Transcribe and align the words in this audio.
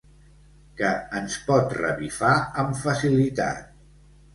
Que 0.79 0.93
ens 1.21 1.37
pot 1.51 1.77
revifar 1.83 2.35
amb 2.67 2.85
facilitat. 2.85 3.67